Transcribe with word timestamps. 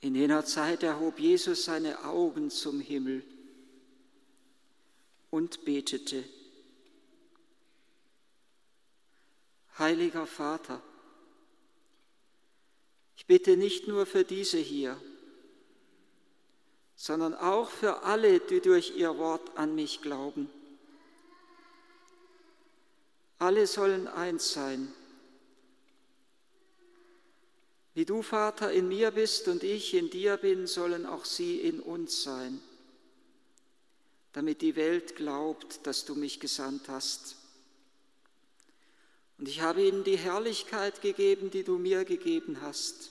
In 0.00 0.14
jener 0.14 0.44
Zeit 0.44 0.82
erhob 0.82 1.18
Jesus 1.18 1.64
seine 1.64 2.04
Augen 2.04 2.50
zum 2.50 2.80
Himmel 2.80 3.22
und 5.30 5.64
betete. 5.64 6.24
Heiliger 9.78 10.26
Vater, 10.26 10.82
ich 13.16 13.26
bitte 13.26 13.56
nicht 13.56 13.88
nur 13.88 14.06
für 14.06 14.24
diese 14.24 14.58
hier, 14.58 15.00
sondern 16.96 17.34
auch 17.34 17.70
für 17.70 18.02
alle, 18.02 18.40
die 18.40 18.60
durch 18.60 18.96
ihr 18.96 19.16
Wort 19.18 19.56
an 19.56 19.74
mich 19.74 20.00
glauben. 20.00 20.50
Alle 23.38 23.66
sollen 23.66 24.06
eins 24.06 24.52
sein. 24.52 24.92
Wie 28.00 28.06
du, 28.06 28.22
Vater, 28.22 28.72
in 28.72 28.88
mir 28.88 29.10
bist 29.10 29.46
und 29.46 29.62
ich 29.62 29.92
in 29.92 30.08
dir 30.08 30.38
bin, 30.38 30.66
sollen 30.66 31.04
auch 31.04 31.26
sie 31.26 31.60
in 31.60 31.80
uns 31.80 32.22
sein, 32.22 32.58
damit 34.32 34.62
die 34.62 34.74
Welt 34.74 35.16
glaubt, 35.16 35.86
dass 35.86 36.06
du 36.06 36.14
mich 36.14 36.40
gesandt 36.40 36.88
hast. 36.88 37.36
Und 39.36 39.48
ich 39.48 39.60
habe 39.60 39.82
ihnen 39.82 40.02
die 40.02 40.16
Herrlichkeit 40.16 41.02
gegeben, 41.02 41.50
die 41.50 41.62
du 41.62 41.76
mir 41.76 42.06
gegeben 42.06 42.62
hast, 42.62 43.10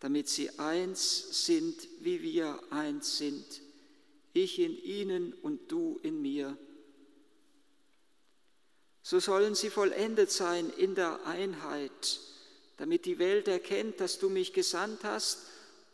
damit 0.00 0.30
sie 0.30 0.58
eins 0.58 1.44
sind, 1.44 1.76
wie 2.00 2.22
wir 2.22 2.58
eins 2.70 3.18
sind, 3.18 3.44
ich 4.32 4.58
in 4.58 4.74
ihnen 4.82 5.34
und 5.34 5.70
du 5.70 6.00
in 6.02 6.22
mir. 6.22 6.56
So 9.02 9.20
sollen 9.20 9.54
sie 9.54 9.68
vollendet 9.68 10.30
sein 10.30 10.70
in 10.70 10.94
der 10.94 11.26
Einheit, 11.26 12.20
damit 12.76 13.04
die 13.04 13.18
Welt 13.18 13.48
erkennt, 13.48 14.00
dass 14.00 14.18
du 14.18 14.28
mich 14.28 14.52
gesandt 14.52 15.04
hast 15.04 15.38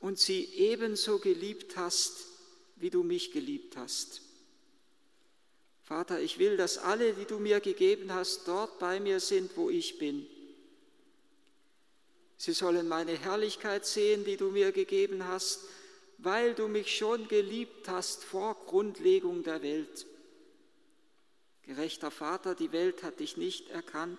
und 0.00 0.18
sie 0.18 0.44
ebenso 0.54 1.18
geliebt 1.18 1.76
hast, 1.76 2.26
wie 2.76 2.90
du 2.90 3.02
mich 3.02 3.32
geliebt 3.32 3.76
hast. 3.76 4.22
Vater, 5.82 6.20
ich 6.20 6.38
will, 6.38 6.56
dass 6.56 6.78
alle, 6.78 7.14
die 7.14 7.24
du 7.24 7.38
mir 7.38 7.60
gegeben 7.60 8.14
hast, 8.14 8.46
dort 8.46 8.78
bei 8.78 9.00
mir 9.00 9.20
sind, 9.20 9.56
wo 9.56 9.70
ich 9.70 9.98
bin. 9.98 10.26
Sie 12.36 12.52
sollen 12.52 12.88
meine 12.88 13.18
Herrlichkeit 13.18 13.84
sehen, 13.84 14.24
die 14.24 14.36
du 14.36 14.50
mir 14.50 14.72
gegeben 14.72 15.26
hast, 15.26 15.60
weil 16.16 16.54
du 16.54 16.68
mich 16.68 16.96
schon 16.96 17.28
geliebt 17.28 17.88
hast 17.88 18.24
vor 18.24 18.54
Grundlegung 18.66 19.42
der 19.42 19.62
Welt. 19.62 20.06
Gerechter 21.64 22.10
Vater, 22.10 22.54
die 22.54 22.72
Welt 22.72 23.02
hat 23.02 23.20
dich 23.20 23.36
nicht 23.36 23.68
erkannt, 23.68 24.18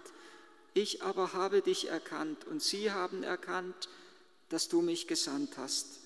ich 0.73 1.03
aber 1.03 1.33
habe 1.33 1.61
dich 1.61 1.89
erkannt 1.89 2.45
und 2.45 2.61
sie 2.61 2.91
haben 2.91 3.23
erkannt, 3.23 3.89
dass 4.49 4.67
du 4.67 4.81
mich 4.81 5.07
gesandt 5.07 5.57
hast. 5.57 5.99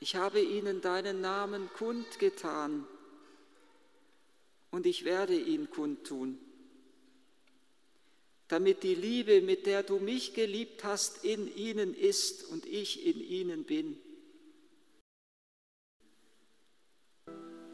Ich 0.00 0.16
habe 0.16 0.40
ihnen 0.40 0.80
deinen 0.80 1.20
Namen 1.20 1.70
kundgetan 1.76 2.86
und 4.70 4.86
ich 4.86 5.04
werde 5.04 5.38
ihn 5.38 5.70
kundtun, 5.70 6.38
damit 8.48 8.82
die 8.82 8.94
Liebe, 8.94 9.42
mit 9.42 9.66
der 9.66 9.82
du 9.82 9.98
mich 9.98 10.34
geliebt 10.34 10.82
hast, 10.84 11.24
in 11.24 11.54
ihnen 11.54 11.94
ist 11.94 12.44
und 12.44 12.66
ich 12.66 13.06
in 13.06 13.20
ihnen 13.20 13.64
bin. 13.64 13.96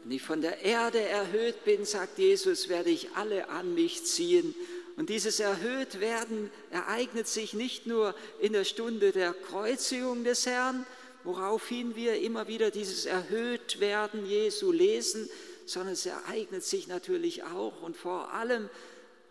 Wenn 0.09 0.15
ich 0.15 0.23
von 0.23 0.41
der 0.41 0.63
Erde 0.63 0.99
erhöht 0.99 1.63
bin, 1.65 1.85
sagt 1.85 2.17
Jesus, 2.17 2.67
werde 2.67 2.89
ich 2.89 3.09
alle 3.13 3.47
an 3.49 3.75
mich 3.75 4.05
ziehen. 4.05 4.55
Und 4.97 5.09
dieses 5.09 5.39
Erhöhtwerden 5.39 6.49
ereignet 6.71 7.27
sich 7.27 7.53
nicht 7.53 7.85
nur 7.85 8.15
in 8.41 8.53
der 8.53 8.63
Stunde 8.63 9.11
der 9.11 9.33
Kreuzigung 9.33 10.23
des 10.23 10.47
Herrn, 10.47 10.83
woraufhin 11.23 11.95
wir 11.95 12.19
immer 12.21 12.47
wieder 12.47 12.71
dieses 12.71 13.05
Erhöhtwerden 13.05 14.25
Jesu 14.25 14.71
lesen, 14.71 15.29
sondern 15.67 15.93
es 15.93 16.07
ereignet 16.07 16.63
sich 16.63 16.87
natürlich 16.87 17.43
auch 17.43 17.83
und 17.83 17.95
vor 17.95 18.33
allem 18.33 18.67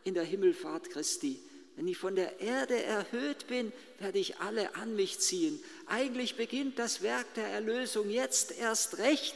in 0.05 0.15
der 0.15 0.23
Himmelfahrt 0.23 0.91
Christi. 0.91 1.41
Wenn 1.75 1.89
ich 1.89 1.99
von 1.99 2.15
der 2.15 2.39
Erde 2.39 2.81
erhöht 2.81 3.49
bin, 3.49 3.73
werde 3.99 4.21
ich 4.21 4.37
alle 4.37 4.77
an 4.77 4.95
mich 4.95 5.19
ziehen. 5.19 5.59
Eigentlich 5.87 6.37
beginnt 6.37 6.79
das 6.79 7.03
Werk 7.03 7.35
der 7.35 7.49
Erlösung 7.49 8.11
jetzt 8.11 8.57
erst 8.57 8.99
recht. 8.99 9.35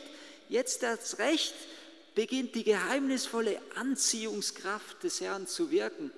Jetzt 0.52 0.82
erst 0.82 1.18
recht 1.18 1.54
beginnt 2.14 2.54
die 2.54 2.62
geheimnisvolle 2.62 3.58
Anziehungskraft 3.74 5.02
des 5.02 5.22
Herrn 5.22 5.46
zu 5.46 5.70
wirken. 5.70 6.12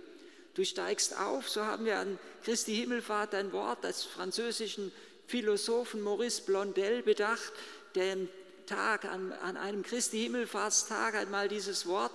Du 0.55 0.65
steigst 0.65 1.17
auf, 1.17 1.49
so 1.49 1.65
haben 1.65 1.85
wir 1.85 2.01
an 2.01 2.19
Christi 2.43 2.75
Himmelfahrt 2.75 3.33
ein 3.37 3.53
Wort 3.53 3.85
des 3.85 4.03
französischen 4.03 4.91
Philosophen 5.29 6.01
Maurice 6.03 6.43
Blondel 6.43 7.05
bedacht, 7.05 7.53
der 7.95 8.15
im 8.15 8.29
Tag, 8.67 9.05
an, 9.05 9.31
an 9.31 9.57
einem 9.57 9.85
Christi 9.85 10.25
Himmelfahrtstag 10.25 11.15
einmal 11.15 11.47
dieses 11.47 11.87
Wort 11.87 12.11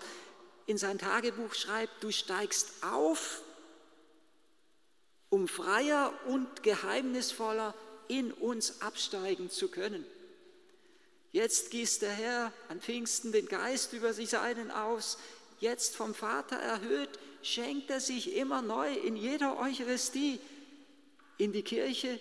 in 0.65 0.77
sein 0.77 0.97
Tagebuch 0.97 1.53
schreibt, 1.53 2.03
du 2.03 2.11
steigst 2.11 2.83
auf, 2.83 3.43
um 5.29 5.47
freier 5.47 6.13
und 6.27 6.63
geheimnisvoller 6.63 7.73
in 8.09 8.33
uns 8.33 8.81
absteigen 8.81 9.49
zu 9.49 9.69
können. 9.69 10.05
Jetzt 11.31 11.69
gießt 11.71 12.01
der 12.01 12.11
Herr 12.11 12.53
an 12.69 12.81
Pfingsten 12.81 13.31
den 13.31 13.47
Geist 13.47 13.93
über 13.93 14.13
sich 14.13 14.29
seinen 14.29 14.71
aus. 14.71 15.17
Jetzt 15.59 15.95
vom 15.95 16.15
Vater 16.15 16.55
erhöht, 16.55 17.09
schenkt 17.43 17.89
er 17.89 17.99
sich 17.99 18.35
immer 18.35 18.61
neu 18.61 18.91
in 18.91 19.15
jeder 19.15 19.59
Eucharistie 19.59 20.39
in 21.37 21.53
die 21.53 21.63
Kirche 21.63 22.19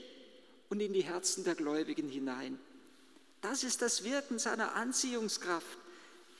und 0.68 0.80
in 0.80 0.92
die 0.92 1.02
Herzen 1.02 1.44
der 1.44 1.54
Gläubigen 1.54 2.08
hinein. 2.08 2.58
Das 3.40 3.64
ist 3.64 3.82
das 3.82 4.04
Wirken 4.04 4.38
seiner 4.38 4.74
Anziehungskraft. 4.74 5.78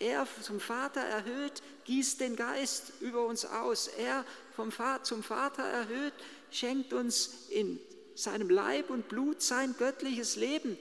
Er 0.01 0.27
zum 0.43 0.61
Vater 0.61 1.01
erhöht, 1.01 1.62
gießt 1.84 2.21
den 2.21 2.37
Geist 2.37 2.93
über 3.01 3.27
uns 3.27 3.45
aus. 3.45 3.89
Er 3.89 4.25
vom 4.55 4.71
Vater 4.71 5.05
zum 5.05 5.23
Vater 5.23 5.62
erhöht, 5.62 6.12
schenkt 6.51 6.93
uns 6.93 7.49
in 7.49 7.81
seinem 8.15 8.51
Leib 8.51 8.91
und 8.91 9.09
Blut 9.09 9.43
sein 9.43 9.75
göttliches 9.78 10.37
Leben, 10.37 10.77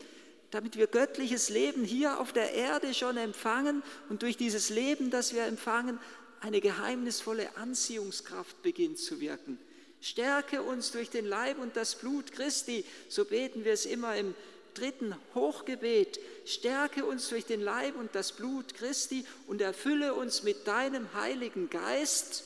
damit 0.51 0.77
wir 0.77 0.87
göttliches 0.87 1.49
Leben 1.49 1.83
hier 1.83 2.19
auf 2.19 2.31
der 2.31 2.53
Erde 2.53 2.93
schon 2.93 3.17
empfangen 3.17 3.83
und 4.09 4.21
durch 4.21 4.37
dieses 4.37 4.69
Leben, 4.69 5.11
das 5.11 5.33
wir 5.33 5.43
empfangen, 5.43 5.99
eine 6.39 6.61
geheimnisvolle 6.61 7.57
Anziehungskraft 7.57 8.61
beginnt 8.61 8.99
zu 8.99 9.19
wirken. 9.19 9.57
Stärke 9.99 10.61
uns 10.61 10.91
durch 10.91 11.09
den 11.09 11.25
Leib 11.25 11.59
und 11.59 11.75
das 11.75 11.95
Blut 11.95 12.31
Christi, 12.31 12.85
so 13.09 13.25
beten 13.25 13.65
wir 13.65 13.73
es 13.73 13.85
immer 13.85 14.15
im 14.15 14.35
dritten 14.73 15.15
Hochgebet, 15.33 16.19
stärke 16.45 17.03
uns 17.03 17.29
durch 17.29 17.45
den 17.45 17.61
Leib 17.61 17.95
und 17.95 18.13
das 18.13 18.31
Blut 18.31 18.75
Christi 18.75 19.25
und 19.47 19.59
erfülle 19.59 20.13
uns 20.13 20.43
mit 20.43 20.67
deinem 20.67 21.13
Heiligen 21.15 21.69
Geist, 21.69 22.43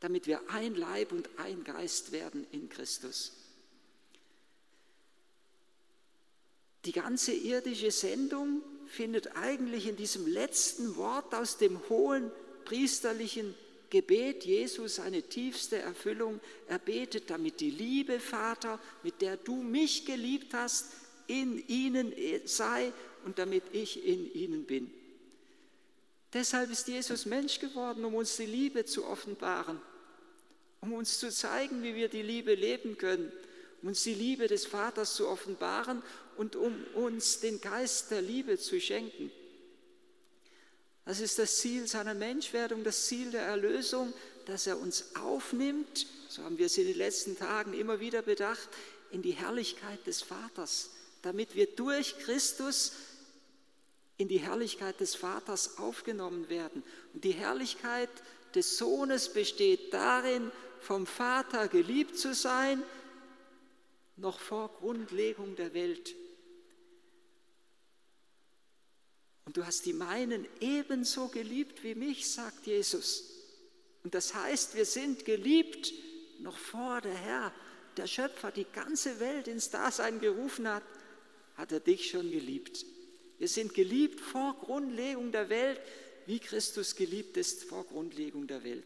damit 0.00 0.26
wir 0.26 0.40
ein 0.50 0.74
Leib 0.74 1.10
und 1.10 1.30
ein 1.38 1.64
Geist 1.64 2.12
werden 2.12 2.46
in 2.52 2.68
Christus. 2.68 3.41
Die 6.84 6.92
ganze 6.92 7.32
irdische 7.32 7.90
Sendung 7.90 8.62
findet 8.86 9.36
eigentlich 9.36 9.86
in 9.86 9.96
diesem 9.96 10.26
letzten 10.26 10.96
Wort 10.96 11.34
aus 11.34 11.56
dem 11.56 11.78
hohen 11.88 12.30
priesterlichen 12.64 13.54
Gebet 13.90 14.44
Jesus 14.44 14.96
seine 14.96 15.22
tiefste 15.22 15.78
Erfüllung. 15.78 16.40
Er 16.66 16.78
betet, 16.78 17.30
damit 17.30 17.60
die 17.60 17.70
Liebe, 17.70 18.20
Vater, 18.20 18.80
mit 19.02 19.20
der 19.20 19.36
du 19.36 19.62
mich 19.62 20.06
geliebt 20.06 20.54
hast, 20.54 20.86
in 21.26 21.66
ihnen 21.68 22.12
sei 22.46 22.92
und 23.24 23.38
damit 23.38 23.62
ich 23.72 24.04
in 24.04 24.32
ihnen 24.34 24.64
bin. 24.64 24.90
Deshalb 26.32 26.70
ist 26.70 26.88
Jesus 26.88 27.26
Mensch 27.26 27.58
geworden, 27.58 28.04
um 28.04 28.14
uns 28.14 28.36
die 28.36 28.46
Liebe 28.46 28.84
zu 28.84 29.06
offenbaren, 29.06 29.78
um 30.80 30.94
uns 30.94 31.18
zu 31.18 31.30
zeigen, 31.30 31.82
wie 31.82 31.94
wir 31.94 32.08
die 32.08 32.22
Liebe 32.22 32.54
leben 32.54 32.96
können, 32.96 33.30
um 33.82 33.88
uns 33.88 34.02
die 34.02 34.14
Liebe 34.14 34.48
des 34.48 34.64
Vaters 34.64 35.14
zu 35.14 35.28
offenbaren 35.28 36.02
und 36.36 36.56
um 36.56 36.74
uns 36.94 37.40
den 37.40 37.60
Geist 37.60 38.10
der 38.10 38.22
Liebe 38.22 38.58
zu 38.58 38.80
schenken. 38.80 39.30
Das 41.04 41.20
ist 41.20 41.38
das 41.38 41.58
Ziel 41.58 41.86
seiner 41.86 42.14
Menschwerdung, 42.14 42.84
das 42.84 43.06
Ziel 43.06 43.30
der 43.30 43.42
Erlösung, 43.42 44.12
dass 44.46 44.66
er 44.66 44.78
uns 44.78 45.16
aufnimmt, 45.16 46.06
so 46.28 46.42
haben 46.42 46.58
wir 46.58 46.66
es 46.66 46.78
in 46.78 46.86
den 46.86 46.96
letzten 46.96 47.36
Tagen 47.36 47.74
immer 47.74 48.00
wieder 48.00 48.22
bedacht, 48.22 48.68
in 49.10 49.22
die 49.22 49.32
Herrlichkeit 49.32 50.06
des 50.06 50.22
Vaters 50.22 50.90
damit 51.22 51.54
wir 51.54 51.66
durch 51.66 52.18
Christus 52.18 52.92
in 54.18 54.28
die 54.28 54.38
Herrlichkeit 54.38 55.00
des 55.00 55.14
Vaters 55.14 55.78
aufgenommen 55.78 56.48
werden. 56.48 56.82
Und 57.14 57.24
die 57.24 57.32
Herrlichkeit 57.32 58.10
des 58.54 58.76
Sohnes 58.76 59.32
besteht 59.32 59.94
darin, 59.94 60.50
vom 60.80 61.06
Vater 61.06 61.68
geliebt 61.68 62.18
zu 62.18 62.34
sein, 62.34 62.82
noch 64.16 64.40
vor 64.40 64.68
Grundlegung 64.80 65.56
der 65.56 65.72
Welt. 65.74 66.14
Und 69.44 69.56
du 69.56 69.66
hast 69.66 69.84
die 69.86 69.92
meinen 69.92 70.46
ebenso 70.60 71.28
geliebt 71.28 71.82
wie 71.82 71.94
mich, 71.94 72.28
sagt 72.30 72.66
Jesus. 72.66 73.24
Und 74.04 74.14
das 74.14 74.34
heißt, 74.34 74.74
wir 74.74 74.84
sind 74.84 75.24
geliebt 75.24 75.92
noch 76.40 76.58
vor 76.58 77.00
der 77.00 77.14
Herr 77.14 77.52
der 77.96 78.06
Schöpfer 78.06 78.50
die 78.50 78.66
ganze 78.72 79.20
Welt 79.20 79.48
ins 79.48 79.70
Dasein 79.70 80.20
gerufen 80.20 80.68
hat, 80.68 80.82
hat 81.56 81.72
er 81.72 81.80
dich 81.80 82.10
schon 82.10 82.30
geliebt. 82.30 82.84
Wir 83.38 83.48
sind 83.48 83.74
geliebt 83.74 84.20
vor 84.20 84.56
Grundlegung 84.60 85.32
der 85.32 85.48
Welt, 85.48 85.80
wie 86.26 86.38
Christus 86.38 86.94
geliebt 86.94 87.36
ist 87.36 87.64
vor 87.64 87.84
Grundlegung 87.84 88.46
der 88.46 88.64
Welt. 88.64 88.84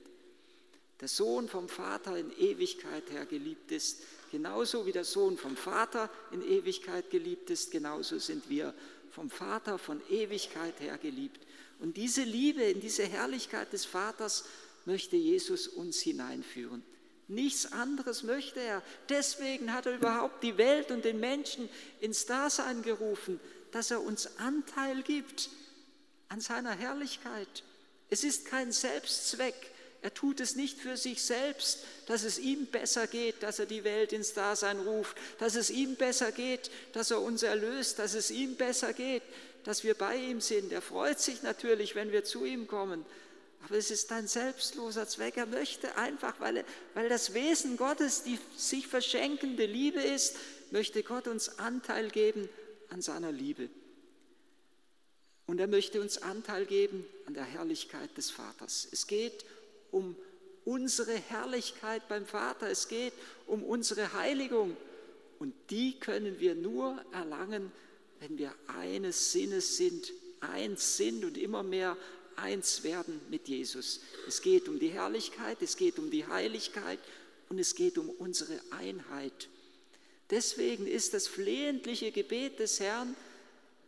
Der 1.00 1.08
Sohn 1.08 1.48
vom 1.48 1.68
Vater 1.68 2.16
in 2.16 2.32
Ewigkeit 2.38 3.10
her 3.10 3.26
geliebt 3.26 3.70
ist, 3.70 4.02
genauso 4.32 4.86
wie 4.86 4.92
der 4.92 5.04
Sohn 5.04 5.36
vom 5.36 5.56
Vater 5.56 6.10
in 6.32 6.42
Ewigkeit 6.42 7.10
geliebt 7.10 7.50
ist, 7.50 7.70
genauso 7.70 8.18
sind 8.18 8.48
wir 8.48 8.74
vom 9.16 9.30
Vater 9.30 9.78
von 9.78 10.02
Ewigkeit 10.10 10.78
her 10.78 10.98
geliebt. 10.98 11.40
Und 11.78 11.96
diese 11.96 12.22
Liebe 12.22 12.62
in 12.64 12.80
diese 12.80 13.06
Herrlichkeit 13.06 13.72
des 13.72 13.86
Vaters 13.86 14.44
möchte 14.84 15.16
Jesus 15.16 15.68
uns 15.68 16.00
hineinführen. 16.00 16.82
Nichts 17.26 17.72
anderes 17.72 18.24
möchte 18.24 18.60
er. 18.60 18.82
Deswegen 19.08 19.72
hat 19.72 19.86
er 19.86 19.94
überhaupt 19.94 20.42
die 20.42 20.58
Welt 20.58 20.90
und 20.90 21.06
den 21.06 21.18
Menschen 21.18 21.70
ins 22.00 22.26
Dasein 22.26 22.82
gerufen, 22.82 23.40
dass 23.72 23.90
er 23.90 24.02
uns 24.02 24.36
Anteil 24.36 25.02
gibt 25.02 25.48
an 26.28 26.42
seiner 26.42 26.72
Herrlichkeit. 26.72 27.64
Es 28.10 28.22
ist 28.22 28.44
kein 28.44 28.70
Selbstzweck. 28.70 29.54
Er 30.06 30.14
tut 30.14 30.38
es 30.38 30.54
nicht 30.54 30.78
für 30.78 30.96
sich 30.96 31.20
selbst, 31.20 31.80
dass 32.06 32.22
es 32.22 32.38
ihm 32.38 32.66
besser 32.66 33.08
geht, 33.08 33.42
dass 33.42 33.58
er 33.58 33.66
die 33.66 33.82
Welt 33.82 34.12
ins 34.12 34.34
Dasein 34.34 34.78
ruft, 34.78 35.16
dass 35.40 35.56
es 35.56 35.68
ihm 35.68 35.96
besser 35.96 36.30
geht, 36.30 36.70
dass 36.92 37.10
er 37.10 37.20
uns 37.20 37.42
erlöst, 37.42 37.98
dass 37.98 38.14
es 38.14 38.30
ihm 38.30 38.54
besser 38.54 38.92
geht, 38.92 39.24
dass 39.64 39.82
wir 39.82 39.94
bei 39.94 40.14
ihm 40.14 40.40
sind. 40.40 40.70
Er 40.70 40.80
freut 40.80 41.18
sich 41.18 41.42
natürlich, 41.42 41.96
wenn 41.96 42.12
wir 42.12 42.22
zu 42.22 42.44
ihm 42.44 42.68
kommen. 42.68 43.04
Aber 43.64 43.74
es 43.74 43.90
ist 43.90 44.12
ein 44.12 44.28
selbstloser 44.28 45.08
Zweck. 45.08 45.38
Er 45.38 45.46
möchte 45.46 45.96
einfach, 45.96 46.38
weil, 46.38 46.64
weil 46.94 47.08
das 47.08 47.34
Wesen 47.34 47.76
Gottes 47.76 48.22
die 48.22 48.38
sich 48.56 48.86
verschenkende 48.86 49.66
Liebe 49.66 50.00
ist, 50.00 50.36
möchte 50.70 51.02
Gott 51.02 51.26
uns 51.26 51.58
Anteil 51.58 52.10
geben 52.10 52.48
an 52.90 53.02
seiner 53.02 53.32
Liebe. 53.32 53.68
Und 55.46 55.60
er 55.60 55.68
möchte 55.68 56.00
uns 56.00 56.18
Anteil 56.18 56.64
geben 56.66 57.04
an 57.26 57.34
der 57.34 57.44
Herrlichkeit 57.44 58.16
des 58.16 58.30
Vaters. 58.30 58.86
Es 58.92 59.08
geht 59.08 59.44
um 59.96 60.14
unsere 60.66 61.14
Herrlichkeit 61.14 62.06
beim 62.08 62.26
Vater. 62.26 62.68
Es 62.70 62.88
geht 62.88 63.14
um 63.46 63.62
unsere 63.62 64.12
Heiligung. 64.12 64.76
Und 65.38 65.54
die 65.70 65.98
können 65.98 66.38
wir 66.38 66.54
nur 66.54 67.00
erlangen, 67.12 67.72
wenn 68.20 68.36
wir 68.36 68.52
eines 68.66 69.32
Sinnes 69.32 69.76
sind, 69.76 70.12
eins 70.40 70.96
sind 70.96 71.24
und 71.24 71.38
immer 71.38 71.62
mehr 71.62 71.96
eins 72.36 72.84
werden 72.84 73.20
mit 73.30 73.48
Jesus. 73.48 74.00
Es 74.28 74.42
geht 74.42 74.68
um 74.68 74.78
die 74.78 74.88
Herrlichkeit, 74.88 75.62
es 75.62 75.76
geht 75.76 75.98
um 75.98 76.10
die 76.10 76.26
Heiligkeit 76.26 76.98
und 77.48 77.58
es 77.58 77.74
geht 77.74 77.96
um 77.96 78.10
unsere 78.10 78.60
Einheit. 78.70 79.48
Deswegen 80.30 80.86
ist 80.86 81.14
das 81.14 81.28
flehentliche 81.28 82.12
Gebet 82.12 82.58
des 82.58 82.80
Herrn 82.80 83.14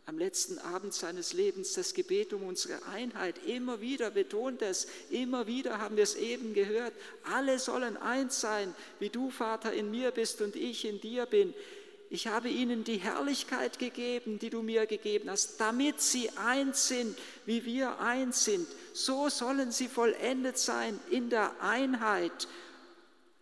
am 0.09 0.17
letzten 0.17 0.57
Abend 0.57 0.91
seines 0.91 1.33
Lebens 1.33 1.73
das 1.73 1.93
Gebet 1.93 2.33
um 2.33 2.41
unsere 2.41 2.83
Einheit. 2.87 3.35
Immer 3.45 3.79
wieder 3.79 4.09
betont 4.09 4.63
es, 4.63 4.87
immer 5.11 5.45
wieder 5.45 5.77
haben 5.77 5.97
wir 5.97 6.03
es 6.03 6.15
eben 6.15 6.55
gehört. 6.55 6.93
Alle 7.31 7.59
sollen 7.59 7.95
eins 7.95 8.41
sein, 8.41 8.73
wie 8.97 9.09
du, 9.09 9.29
Vater, 9.29 9.71
in 9.71 9.91
mir 9.91 10.09
bist 10.09 10.41
und 10.41 10.55
ich 10.55 10.85
in 10.85 10.99
dir 10.99 11.27
bin. 11.27 11.53
Ich 12.09 12.25
habe 12.25 12.49
ihnen 12.49 12.83
die 12.83 12.97
Herrlichkeit 12.97 13.77
gegeben, 13.77 14.39
die 14.39 14.49
du 14.49 14.63
mir 14.63 14.87
gegeben 14.87 15.29
hast, 15.29 15.61
damit 15.61 16.01
sie 16.01 16.31
eins 16.31 16.87
sind, 16.87 17.15
wie 17.45 17.63
wir 17.65 17.99
eins 17.99 18.43
sind. 18.45 18.67
So 18.93 19.29
sollen 19.29 19.71
sie 19.71 19.87
vollendet 19.87 20.57
sein 20.57 20.99
in 21.11 21.29
der 21.29 21.61
Einheit, 21.61 22.47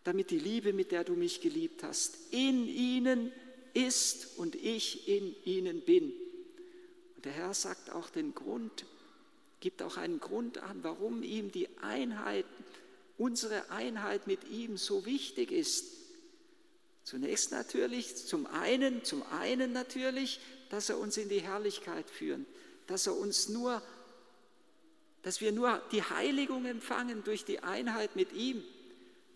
damit 0.04 0.32
die 0.32 0.40
Liebe, 0.40 0.74
mit 0.74 0.92
der 0.92 1.06
du 1.06 1.14
mich 1.14 1.40
geliebt 1.40 1.84
hast, 1.84 2.18
in 2.32 2.68
ihnen 2.68 3.32
ist 3.74 4.38
und 4.38 4.56
ich 4.56 5.08
in 5.08 5.34
ihnen 5.46 5.80
bin. 5.80 6.12
Der 7.28 7.36
Herr 7.36 7.54
sagt 7.54 7.90
auch 7.90 8.10
den 8.10 8.34
Grund, 8.34 8.86
gibt 9.60 9.82
auch 9.82 9.98
einen 9.98 10.22
Grund 10.22 10.60
an, 10.60 10.82
warum 10.84 11.24
ihm 11.24 11.52
die 11.52 11.68
Einheit, 11.82 12.46
unsere 13.18 13.70
Einheit 13.70 14.28
mit 14.28 14.48
ihm 14.48 14.78
so 14.78 15.06
wichtig 15.06 15.52
ist. 15.52 15.88
Zunächst 17.04 17.52
natürlich, 17.52 18.16
zum 18.16 18.48
einen, 18.48 19.04
zum 19.04 19.24
einen 19.24 19.74
natürlich, 19.74 20.40
dass 20.70 20.88
er 20.88 21.00
uns 21.00 21.18
in 21.18 21.28
die 21.28 21.42
Herrlichkeit 21.42 22.10
führt, 22.10 22.46
dass 22.86 23.08
er 23.08 23.18
uns 23.18 23.50
nur, 23.50 23.82
dass 25.22 25.42
wir 25.42 25.52
nur 25.52 25.82
die 25.92 26.04
Heiligung 26.04 26.64
empfangen 26.64 27.26
durch 27.26 27.44
die 27.44 27.60
Einheit 27.60 28.16
mit 28.16 28.32
ihm. 28.32 28.64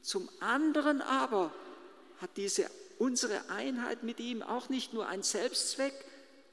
Zum 0.01 0.29
anderen 0.39 1.01
aber 1.01 1.53
hat 2.19 2.37
diese 2.37 2.71
unsere 2.99 3.49
Einheit 3.49 4.03
mit 4.03 4.21
ihm 4.21 4.41
auch 4.43 4.69
nicht 4.69 4.93
nur 4.93 5.09
einen 5.09 5.23
Selbstzweck, 5.23 6.05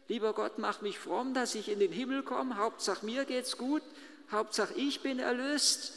Lieber 0.08 0.32
Gott, 0.32 0.58
mach 0.58 0.80
mich 0.80 0.98
fromm, 0.98 1.34
dass 1.34 1.54
ich 1.54 1.68
in 1.68 1.78
den 1.78 1.92
Himmel 1.92 2.22
komme. 2.22 2.56
Hauptsache 2.56 3.04
mir 3.04 3.26
geht's 3.26 3.58
gut. 3.58 3.82
Hauptsache 4.30 4.74
ich 4.74 5.00
bin 5.00 5.18
erlöst. 5.18 5.92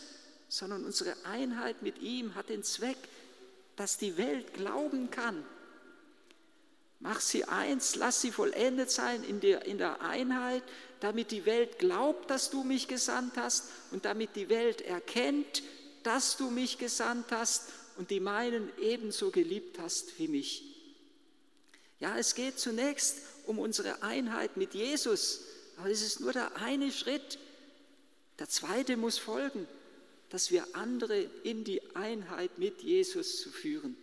Sondern 0.49 0.83
unsere 0.83 1.15
Einheit 1.25 1.81
mit 1.81 2.01
ihm 2.01 2.35
hat 2.35 2.49
den 2.49 2.63
Zweck, 2.63 2.97
dass 3.77 3.97
die 3.97 4.17
Welt 4.17 4.53
glauben 4.53 5.09
kann. 5.11 5.45
Mach 6.99 7.21
sie 7.21 7.45
eins, 7.45 7.95
lass 7.95 8.21
sie 8.21 8.31
vollendet 8.31 8.91
sein 8.91 9.23
in 9.23 9.39
der, 9.39 9.65
in 9.65 9.79
der 9.79 10.01
Einheit, 10.01 10.61
damit 10.99 11.31
die 11.31 11.45
Welt 11.45 11.79
glaubt, 11.79 12.29
dass 12.29 12.51
du 12.51 12.63
mich 12.63 12.87
gesandt 12.87 13.37
hast 13.37 13.69
und 13.91 14.05
damit 14.05 14.35
die 14.35 14.49
Welt 14.49 14.81
erkennt, 14.81 15.63
dass 16.03 16.37
du 16.37 16.51
mich 16.51 16.77
gesandt 16.77 17.31
hast 17.31 17.69
und 17.97 18.11
die 18.11 18.19
meinen 18.19 18.69
ebenso 18.77 19.31
geliebt 19.31 19.79
hast 19.79 20.19
wie 20.19 20.27
mich. 20.27 20.70
Ja, 22.01 22.17
es 22.17 22.33
geht 22.33 22.57
zunächst 22.57 23.17
um 23.45 23.59
unsere 23.59 24.01
Einheit 24.01 24.57
mit 24.57 24.73
Jesus. 24.73 25.41
Aber 25.77 25.89
es 25.89 26.01
ist 26.01 26.19
nur 26.19 26.33
der 26.33 26.57
eine 26.57 26.91
Schritt. 26.91 27.37
Der 28.39 28.49
zweite 28.49 28.97
muss 28.97 29.19
folgen, 29.19 29.67
dass 30.29 30.49
wir 30.49 30.65
andere 30.73 31.29
in 31.43 31.63
die 31.63 31.95
Einheit 31.95 32.57
mit 32.57 32.81
Jesus 32.81 33.39
zu 33.39 33.51
führen. 33.51 33.95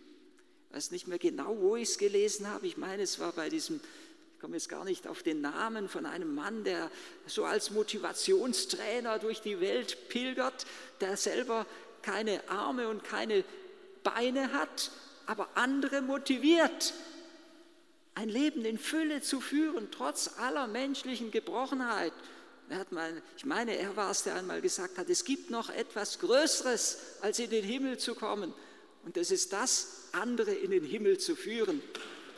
Ich 0.69 0.75
weiß 0.77 0.91
nicht 0.91 1.09
mehr 1.09 1.19
genau, 1.19 1.57
wo 1.59 1.75
ich 1.75 1.89
es 1.89 1.97
gelesen 1.97 2.47
habe. 2.47 2.67
Ich 2.67 2.77
meine, 2.77 3.03
es 3.03 3.19
war 3.19 3.33
bei 3.33 3.49
diesem, 3.49 3.81
ich 4.33 4.39
komme 4.39 4.55
jetzt 4.55 4.69
gar 4.69 4.85
nicht 4.85 5.05
auf 5.05 5.21
den 5.21 5.41
Namen 5.41 5.89
von 5.89 6.05
einem 6.05 6.33
Mann, 6.33 6.63
der 6.63 6.89
so 7.27 7.43
als 7.43 7.69
Motivationstrainer 7.71 9.19
durch 9.19 9.41
die 9.41 9.59
Welt 9.59 10.07
pilgert, 10.07 10.65
der 11.01 11.17
selber 11.17 11.65
keine 12.01 12.49
Arme 12.49 12.87
und 12.87 13.03
keine 13.03 13.43
Beine 14.03 14.53
hat, 14.53 14.91
aber 15.25 15.49
andere 15.55 16.01
motiviert 16.01 16.93
ein 18.19 18.27
Leben 18.27 18.65
in 18.65 18.77
Fülle 18.77 19.21
zu 19.21 19.39
führen, 19.39 19.87
trotz 19.91 20.31
aller 20.39 20.67
menschlichen 20.67 21.31
Gebrochenheit. 21.31 22.11
Er 22.67 22.79
hat 22.79 22.91
mal, 22.91 23.21
ich 23.37 23.45
meine, 23.45 23.77
er 23.77 23.95
war 23.95 24.11
es, 24.11 24.23
der 24.23 24.35
einmal 24.35 24.59
gesagt 24.59 24.97
hat, 24.97 25.09
es 25.09 25.23
gibt 25.23 25.49
noch 25.49 25.69
etwas 25.69 26.19
Größeres, 26.19 26.97
als 27.21 27.39
in 27.39 27.49
den 27.49 27.63
Himmel 27.63 27.97
zu 27.97 28.15
kommen. 28.15 28.53
Und 29.05 29.15
das 29.15 29.31
ist 29.31 29.53
das, 29.53 30.09
andere 30.11 30.51
in 30.51 30.71
den 30.71 30.83
Himmel 30.83 31.17
zu 31.17 31.37
führen. 31.37 31.81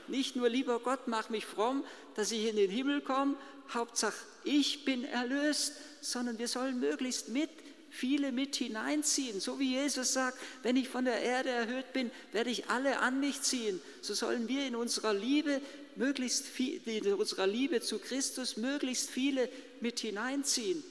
Nicht 0.08 0.36
nur, 0.36 0.50
lieber 0.50 0.80
Gott, 0.80 1.08
mach 1.08 1.30
mich 1.30 1.48
fromm, 1.48 1.84
dass 2.14 2.32
ich 2.32 2.46
in 2.46 2.58
den 2.58 2.70
Himmel 2.70 3.02
komme, 3.02 3.36
Hauptsache 3.74 4.14
ich 4.44 4.86
bin 4.86 5.04
erlöst, 5.04 5.74
sondern 6.02 6.38
wir 6.38 6.48
sollen 6.48 6.80
möglichst 6.80 7.30
mit 7.30 7.50
viele 7.92 8.32
mit 8.32 8.56
hineinziehen. 8.56 9.40
So 9.40 9.60
wie 9.60 9.74
Jesus 9.76 10.14
sagt, 10.14 10.40
wenn 10.64 10.78
ich 10.78 10.90
von 10.90 11.06
der 11.06 11.22
Erde 11.22 11.50
erhöht 11.50 11.94
bin, 11.94 12.10
werde 12.32 12.50
ich 12.50 12.70
alle 12.70 13.00
an 13.00 13.20
mich 13.20 13.42
ziehen. 13.42 13.80
So 14.02 14.14
sollen 14.14 14.48
wir 14.48 14.66
in 14.66 14.76
unserer 14.76 15.14
Liebe 15.14 15.62
möglichst 15.96 16.46
viel, 16.46 16.82
in 16.86 17.14
unserer 17.14 17.46
Liebe 17.48 17.82
zu 17.82 18.00
Christus 18.00 18.58
möglichst 18.58 19.10
viele 19.10 19.50
mit 19.82 20.00
hineinziehen. 20.00 20.84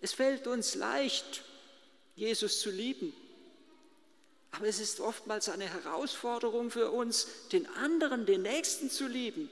Es 0.00 0.12
fällt 0.12 0.46
uns 0.46 0.74
leicht, 0.74 1.44
Jesus 2.16 2.60
zu 2.60 2.70
lieben. 2.70 3.12
Aber 4.52 4.66
es 4.66 4.80
ist 4.80 4.98
oftmals 5.00 5.48
eine 5.48 5.68
Herausforderung 5.68 6.70
für 6.70 6.90
uns, 6.90 7.28
den 7.52 7.66
anderen, 7.76 8.26
den 8.26 8.42
Nächsten 8.42 8.90
zu 8.90 9.06
lieben. 9.06 9.48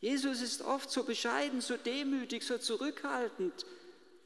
Jesus 0.00 0.42
ist 0.42 0.62
oft 0.62 0.90
so 0.90 1.04
bescheiden, 1.04 1.60
so 1.60 1.76
demütig, 1.76 2.42
so 2.42 2.58
zurückhaltend. 2.58 3.64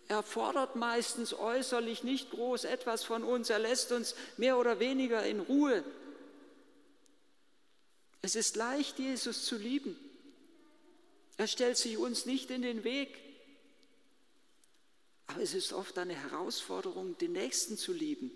Er 0.09 0.23
fordert 0.23 0.77
meistens 0.77 1.33
äußerlich 1.33 2.05
nicht 2.05 2.31
groß 2.31 2.65
etwas 2.65 3.05
von 3.05 3.23
uns, 3.23 3.51
er 3.51 3.59
lässt 3.59 3.91
uns 3.93 4.15
mehr 4.37 4.59
oder 4.59 4.79
weniger 4.79 5.25
in 5.25 5.41
Ruhe. 5.41 5.83
Es 8.21 8.37
ist 8.37 8.57
leicht, 8.57 8.99
Jesus 8.99 9.45
zu 9.45 9.57
lieben. 9.57 9.97
Er 11.37 11.47
stellt 11.47 11.77
sich 11.77 11.99
uns 11.99 12.27
nicht 12.27 12.51
in 12.51 12.63
den 12.63 12.85
Weg. 12.85 13.19
Aber 15.27 15.43
es 15.43 15.55
ist 15.55 15.73
oft 15.73 15.99
eine 15.99 16.15
Herausforderung, 16.15 17.19
den 17.19 17.33
Nächsten 17.33 17.77
zu 17.77 17.93
lieben. 17.93 18.31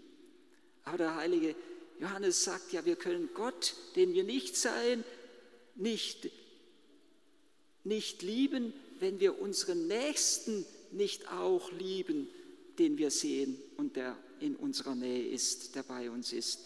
Aber 0.84 0.98
der 0.98 1.16
heilige 1.16 1.54
Johannes 2.00 2.44
sagt 2.44 2.72
ja, 2.72 2.84
wir 2.84 2.96
können 2.96 3.30
Gott, 3.34 3.74
den 3.94 4.14
wir 4.14 4.24
nicht 4.24 4.56
seien, 4.56 5.04
nicht, 5.74 6.30
nicht 7.84 8.22
lieben, 8.22 8.72
wenn 8.98 9.20
wir 9.20 9.40
unseren 9.40 9.86
Nächsten 9.86 10.66
nicht 10.92 11.30
auch 11.30 11.70
lieben, 11.72 12.28
den 12.78 12.98
wir 12.98 13.10
sehen 13.10 13.58
und 13.76 13.96
der 13.96 14.16
in 14.40 14.56
unserer 14.56 14.94
Nähe 14.94 15.28
ist, 15.28 15.74
der 15.74 15.82
bei 15.82 16.10
uns 16.10 16.32
ist. 16.32 16.60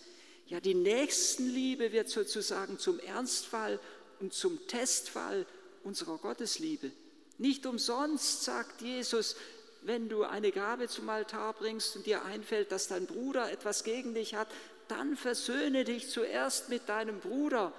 Ja, 0.46 0.60
die 0.60 0.74
Nächstenliebe 0.74 1.92
wird 1.92 2.10
sozusagen 2.10 2.78
zum 2.78 2.98
Ernstfall 3.00 3.80
und 4.20 4.34
zum 4.34 4.66
Testfall 4.66 5.46
unserer 5.84 6.18
Gottesliebe. 6.18 6.90
Nicht 7.38 7.64
umsonst 7.66 8.44
sagt 8.44 8.82
Jesus, 8.82 9.36
wenn 9.82 10.08
du 10.08 10.22
eine 10.22 10.52
Gabe 10.52 10.88
zum 10.88 11.08
Altar 11.08 11.54
bringst 11.54 11.96
und 11.96 12.06
dir 12.06 12.24
einfällt, 12.24 12.70
dass 12.70 12.88
dein 12.88 13.06
Bruder 13.06 13.50
etwas 13.50 13.82
gegen 13.82 14.14
dich 14.14 14.34
hat, 14.34 14.48
dann 14.88 15.16
versöhne 15.16 15.84
dich 15.84 16.08
zuerst 16.08 16.68
mit 16.68 16.88
deinem 16.88 17.20
Bruder, 17.20 17.72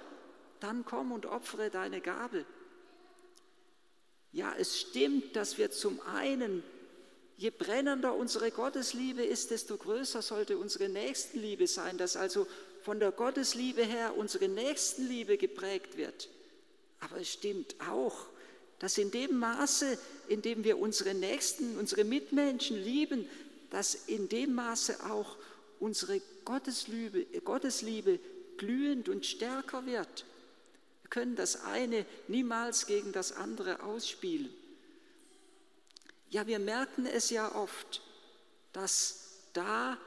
dann 0.60 0.84
komm 0.84 1.12
und 1.12 1.26
opfere 1.26 1.70
deine 1.70 2.00
Gabe. 2.00 2.44
Ja, 4.34 4.52
es 4.58 4.80
stimmt, 4.80 5.36
dass 5.36 5.58
wir 5.58 5.70
zum 5.70 6.00
einen, 6.00 6.64
je 7.36 7.50
brennender 7.50 8.16
unsere 8.16 8.50
Gottesliebe 8.50 9.22
ist, 9.22 9.52
desto 9.52 9.76
größer 9.76 10.22
sollte 10.22 10.58
unsere 10.58 10.88
Nächstenliebe 10.88 11.68
sein, 11.68 11.98
dass 11.98 12.16
also 12.16 12.48
von 12.82 12.98
der 12.98 13.12
Gottesliebe 13.12 13.84
her 13.84 14.16
unsere 14.16 14.48
Nächstenliebe 14.48 15.38
geprägt 15.38 15.96
wird. 15.96 16.28
Aber 16.98 17.20
es 17.20 17.32
stimmt 17.32 17.76
auch, 17.88 18.26
dass 18.80 18.98
in 18.98 19.12
dem 19.12 19.38
Maße, 19.38 19.96
in 20.26 20.42
dem 20.42 20.64
wir 20.64 20.80
unsere 20.80 21.14
Nächsten, 21.14 21.78
unsere 21.78 22.02
Mitmenschen 22.02 22.76
lieben, 22.76 23.28
dass 23.70 23.94
in 23.94 24.28
dem 24.28 24.52
Maße 24.52 24.96
auch 25.10 25.36
unsere 25.78 26.20
Gottesliebe, 26.44 27.24
Gottesliebe 27.44 28.18
glühend 28.56 29.08
und 29.08 29.24
stärker 29.26 29.86
wird. 29.86 30.24
Wir 31.04 31.10
können 31.10 31.36
das 31.36 31.64
eine 31.64 32.06
niemals 32.28 32.86
gegen 32.86 33.12
das 33.12 33.32
andere 33.32 33.82
ausspielen. 33.82 34.48
Ja, 36.30 36.46
wir 36.46 36.58
merken 36.58 37.04
es 37.04 37.28
ja 37.28 37.54
oft, 37.54 38.00
dass 38.72 39.42
da, 39.52 39.98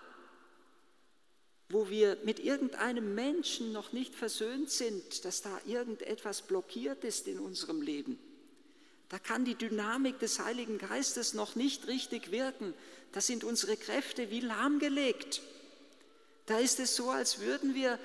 wo 1.69 1.87
wir 1.87 2.17
mit 2.25 2.39
irgendeinem 2.39 3.13
Menschen 3.13 3.71
noch 3.71 3.93
nicht 3.93 4.15
versöhnt 4.15 4.71
sind, 4.71 5.23
dass 5.23 5.43
da 5.43 5.61
irgendetwas 5.67 6.41
blockiert 6.41 7.03
ist 7.03 7.27
in 7.27 7.39
unserem 7.39 7.83
Leben. 7.83 8.17
Da 9.09 9.19
kann 9.19 9.45
die 9.45 9.55
Dynamik 9.55 10.17
des 10.17 10.39
Heiligen 10.39 10.79
Geistes 10.79 11.35
noch 11.35 11.55
nicht 11.55 11.87
richtig 11.87 12.31
wirken. 12.31 12.73
Da 13.11 13.21
sind 13.21 13.43
unsere 13.43 13.77
Kräfte 13.77 14.31
wie 14.31 14.41
lahmgelegt. 14.41 15.43
Da 16.47 16.57
ist 16.57 16.79
es 16.79 16.95
so, 16.95 17.11
als 17.11 17.39
würden 17.39 17.75
wir 17.75 17.99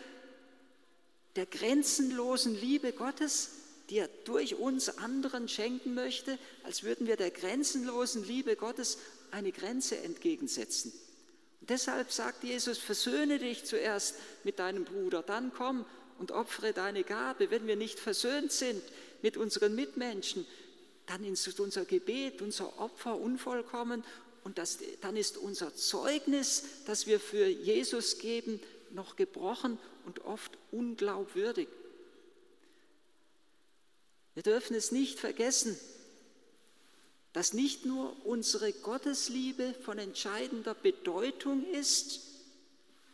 der 1.36 1.46
grenzenlosen 1.46 2.54
Liebe 2.54 2.92
Gottes, 2.92 3.50
die 3.90 3.98
er 3.98 4.08
durch 4.24 4.56
uns 4.56 4.98
anderen 4.98 5.48
schenken 5.48 5.94
möchte, 5.94 6.38
als 6.62 6.82
würden 6.82 7.06
wir 7.06 7.16
der 7.16 7.30
grenzenlosen 7.30 8.24
Liebe 8.26 8.56
Gottes 8.56 8.98
eine 9.30 9.52
Grenze 9.52 9.98
entgegensetzen. 9.98 10.92
Und 11.60 11.70
deshalb 11.70 12.10
sagt 12.12 12.44
Jesus, 12.44 12.78
versöhne 12.78 13.38
dich 13.38 13.64
zuerst 13.64 14.16
mit 14.44 14.58
deinem 14.58 14.84
Bruder, 14.84 15.22
dann 15.22 15.52
komm 15.54 15.84
und 16.18 16.32
opfere 16.32 16.72
deine 16.72 17.04
Gabe. 17.04 17.50
Wenn 17.50 17.66
wir 17.66 17.76
nicht 17.76 17.98
versöhnt 17.98 18.52
sind 18.52 18.82
mit 19.22 19.36
unseren 19.36 19.74
Mitmenschen, 19.74 20.46
dann 21.06 21.24
ist 21.24 21.60
unser 21.60 21.84
Gebet, 21.84 22.42
unser 22.42 22.78
Opfer 22.78 23.16
unvollkommen 23.16 24.04
und 24.44 24.58
das, 24.58 24.78
dann 25.00 25.16
ist 25.16 25.36
unser 25.36 25.74
Zeugnis, 25.74 26.64
das 26.86 27.06
wir 27.06 27.20
für 27.20 27.46
Jesus 27.46 28.18
geben, 28.18 28.60
noch 28.90 29.16
gebrochen 29.16 29.78
und 30.06 30.24
oft 30.24 30.56
unglaubwürdig. 30.70 31.68
Wir 34.34 34.42
dürfen 34.42 34.74
es 34.74 34.92
nicht 34.92 35.18
vergessen, 35.18 35.78
dass 37.32 37.52
nicht 37.52 37.86
nur 37.86 38.14
unsere 38.26 38.72
Gottesliebe 38.72 39.74
von 39.84 39.98
entscheidender 39.98 40.74
Bedeutung 40.74 41.64
ist, 41.72 42.20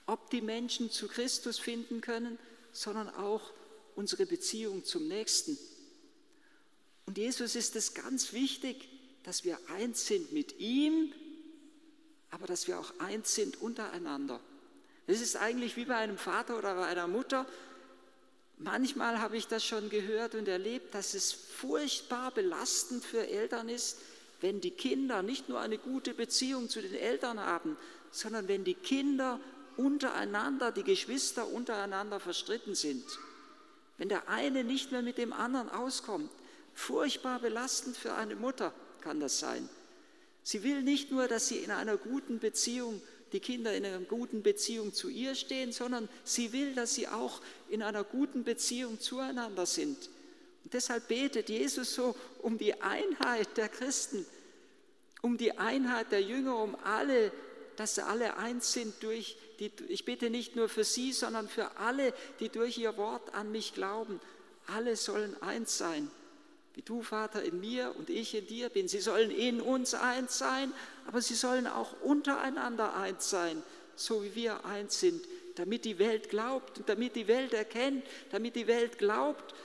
ob 0.07 0.31
die 0.31 0.41
Menschen 0.41 0.91
zu 0.91 1.09
Christus 1.09 1.59
finden 1.59 2.01
können, 2.01 2.39
sondern 2.73 3.09
auch 3.11 3.53
unsere 3.95 4.27
Beziehung 4.27 4.85
zum 4.85 5.07
Nächsten. 5.07 5.59
Und 7.07 7.19
Jesus 7.19 7.57
ist 7.57 7.77
es 7.77 7.95
ganz 7.95 8.33
wichtig, 8.33 8.89
dass 9.23 9.45
wir 9.45 9.59
eins 9.71 10.07
sind 10.07 10.33
mit 10.33 10.59
ihm, 10.59 11.13
aber 12.31 12.47
dass 12.47 12.67
wir 12.69 12.79
auch 12.79 12.99
eins 12.99 13.35
sind 13.35 13.61
untereinander. 13.61 14.41
Es 15.09 15.23
ist 15.23 15.37
eigentlich 15.37 15.77
wie 15.77 15.87
bei 15.87 15.97
einem 15.97 16.19
Vater 16.19 16.59
oder 16.59 16.75
bei 16.75 16.87
einer 16.87 17.09
Mutter. 17.09 17.47
Manchmal 18.59 19.21
habe 19.21 19.39
ich 19.39 19.47
das 19.49 19.65
schon 19.65 19.89
gehört 19.89 20.35
und 20.35 20.47
erlebt, 20.47 20.95
dass 20.95 21.15
es 21.15 21.33
furchtbar 21.33 22.31
belastend 22.31 23.03
für 23.03 23.27
Eltern 23.27 23.71
ist, 23.71 23.97
wenn 24.43 24.61
die 24.61 24.71
Kinder 24.71 25.23
nicht 25.23 25.49
nur 25.49 25.61
eine 25.61 25.79
gute 25.79 26.13
Beziehung 26.13 26.69
zu 26.69 26.83
den 26.83 26.95
Eltern 26.95 27.41
haben, 27.41 27.79
sondern 28.11 28.49
wenn 28.49 28.65
die 28.65 28.75
Kinder 28.75 29.41
untereinander, 29.79 30.73
die 30.73 30.83
Geschwister 30.83 31.49
untereinander 31.49 32.21
verstritten 32.21 32.75
sind. 32.75 33.05
Wenn 33.97 34.11
der 34.11 34.29
eine 34.29 34.63
nicht 34.63 34.93
mehr 34.93 35.03
mit 35.03 35.17
dem 35.17 35.33
anderen 35.33 35.71
auskommt. 35.71 36.31
Furchtbar 36.75 37.41
belastend 37.41 37.97
für 37.97 38.13
eine 38.15 38.37
Mutter 38.37 38.75
kann 39.01 39.21
das 39.21 39.39
sein. 39.39 39.71
Sie 40.43 40.63
will 40.63 40.83
nicht 40.83 41.11
nur, 41.11 41.29
dass 41.29 41.49
sie 41.49 41.59
in 41.59 41.71
einer 41.71 41.97
guten 41.97 42.41
Beziehung, 42.41 43.01
die 43.33 43.41
Kinder 43.41 43.75
in 43.75 43.85
einer 43.85 44.01
guten 44.01 44.43
Beziehung 44.43 44.93
zu 44.95 45.09
ihr 45.09 45.35
stehen, 45.35 45.73
sondern 45.73 46.09
sie 46.25 46.53
will, 46.53 46.75
dass 46.75 46.95
sie 46.95 47.09
auch 47.09 47.41
in 47.69 47.83
einer 47.83 48.05
guten 48.05 48.45
Beziehung 48.45 49.01
zueinander 49.01 49.67
sind. 49.67 50.11
Und 50.65 50.75
deshalb 50.75 51.09
betet 51.09 51.49
Jesus 51.49 51.95
so 51.95 52.15
um 52.43 52.59
die 52.59 52.81
Einheit 52.81 53.57
der 53.57 53.69
Christen, 53.69 54.27
um 55.23 55.37
die 55.37 55.57
Einheit 55.59 56.13
der 56.13 56.23
Jünger, 56.23 56.63
um 56.63 56.77
alle, 56.85 57.33
dass 57.77 57.97
sie 57.97 58.05
alle 58.05 58.37
eins 58.37 58.73
sind 58.73 58.95
durch 59.03 59.37
die, 59.61 59.73
ich 59.89 60.05
bete 60.05 60.31
nicht 60.31 60.57
nur 60.57 60.69
für 60.69 60.85
sie, 60.85 61.13
sondern 61.13 61.49
für 61.49 61.77
alle, 61.79 62.15
die 62.41 62.49
durch 62.49 62.79
ihr 62.79 62.97
Wort 62.97 63.35
an 63.35 63.51
mich 63.51 63.75
glauben. 63.75 64.21
Alle 64.67 64.97
sollen 64.97 65.41
eins 65.43 65.79
sein 65.79 66.11
wie 66.79 66.83
du, 66.83 67.03
Vater, 67.03 67.43
in 67.43 67.59
mir 67.59 67.93
und 67.99 68.09
ich 68.09 68.37
in 68.37 68.47
dir 68.47 68.69
bin. 68.69 68.87
Sie 68.87 69.01
sollen 69.01 69.33
in 69.33 69.61
uns 69.61 69.95
eins 69.95 70.39
sein, 70.39 70.73
aber 71.09 71.21
sie 71.21 71.35
sollen 71.35 71.67
auch 71.67 72.01
untereinander 72.03 72.95
eins 72.95 73.31
sein, 73.31 73.61
so 73.97 74.23
wie 74.23 74.37
wir 74.37 74.65
eins 74.65 75.01
sind, 75.01 75.27
damit 75.57 75.85
die 75.85 75.99
Welt 75.99 76.29
glaubt 76.29 76.79
und 76.79 76.89
damit 76.89 77.17
die 77.17 77.27
Welt 77.27 77.53
erkennt, 77.53 78.07
damit 78.31 78.55
die 78.55 78.69
Welt 78.69 78.97
glaubt, 78.97 79.57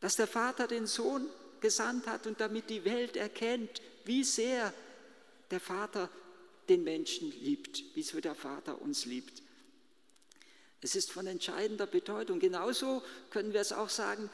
dass 0.00 0.16
der 0.16 0.26
Vater 0.26 0.66
den 0.66 0.88
Sohn 0.88 1.28
gesandt 1.60 2.08
hat 2.08 2.26
und 2.26 2.40
damit 2.40 2.68
die 2.68 2.84
Welt 2.84 3.16
erkennt, 3.16 3.80
wie 4.04 4.24
sehr 4.24 4.74
der 5.52 5.60
Vater 5.60 6.10
den 6.68 6.82
Menschen 6.82 7.30
liebt, 7.30 7.84
wie 7.94 8.02
so 8.02 8.20
der 8.20 8.34
Vater 8.34 8.82
uns 8.82 9.04
liebt. 9.04 9.40
Es 10.80 10.96
ist 10.96 11.12
von 11.12 11.28
entscheidender 11.28 11.86
Bedeutung. 11.86 12.40
Genauso 12.40 13.04
können 13.30 13.52
wir 13.52 13.60
es 13.60 13.72
auch 13.72 13.88
sagen, 13.88 14.30